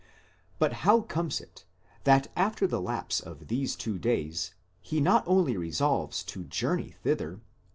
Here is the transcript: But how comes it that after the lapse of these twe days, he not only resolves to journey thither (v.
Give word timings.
But 0.57 0.73
how 0.81 1.01
comes 1.01 1.39
it 1.39 1.63
that 2.05 2.31
after 2.35 2.65
the 2.65 2.81
lapse 2.81 3.19
of 3.19 3.49
these 3.49 3.75
twe 3.75 3.99
days, 3.99 4.51
he 4.81 4.99
not 4.99 5.23
only 5.27 5.55
resolves 5.55 6.23
to 6.23 6.43
journey 6.43 6.95
thither 7.03 7.35
(v. 7.35 7.41